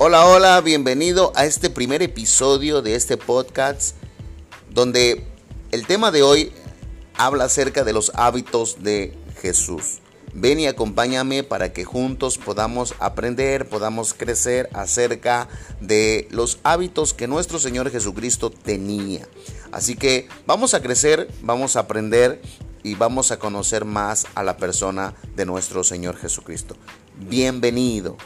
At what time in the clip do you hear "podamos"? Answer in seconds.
12.38-12.94, 13.68-14.14